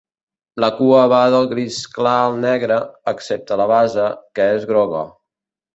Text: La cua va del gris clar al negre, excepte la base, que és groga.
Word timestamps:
La 0.63 0.69
cua 0.77 1.01
va 1.11 1.19
del 1.35 1.45
gris 1.51 1.77
clar 1.99 2.15
al 2.23 2.41
negre, 2.47 2.79
excepte 3.15 3.61
la 3.63 3.71
base, 3.77 4.13
que 4.41 4.53
és 4.59 4.71
groga. 4.73 5.07